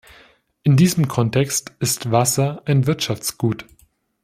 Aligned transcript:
In 0.63 0.77
diesem 0.77 1.07
Kontext 1.07 1.73
ist 1.79 2.09
Wasser 2.09 2.63
ein 2.65 2.87
Wirtschaftsgut. 2.87 3.65